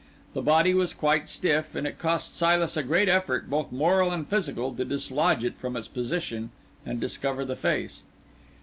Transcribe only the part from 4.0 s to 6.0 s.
and physical, to dislodge it from its